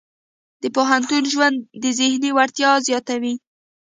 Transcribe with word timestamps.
د 0.63 0.63
پوهنتون 0.75 1.23
ژوند 1.33 1.57
د 1.83 1.85
ذهني 1.99 2.29
وړتیاوې 2.33 2.81
زیاتوي. 2.87 3.33